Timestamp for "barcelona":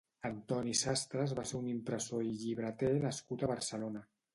3.59-4.09